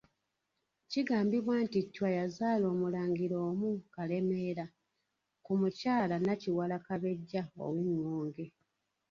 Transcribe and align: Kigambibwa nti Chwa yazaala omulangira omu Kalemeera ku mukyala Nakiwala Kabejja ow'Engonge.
Kigambibwa 0.91 1.55
nti 1.65 1.79
Chwa 1.93 2.09
yazaala 2.17 2.65
omulangira 2.73 3.35
omu 3.49 3.69
Kalemeera 3.93 4.65
ku 5.45 5.51
mukyala 5.59 6.15
Nakiwala 6.19 6.75
Kabejja 6.87 7.41
ow'Engonge. 7.65 8.45